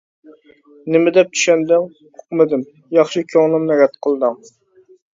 [0.95, 2.67] نېمە دەپ چۈشەندىڭ، ئۇقمىدىم،
[3.01, 4.45] ياخشى كۆڭلۈمنى رەت قىلدىڭ.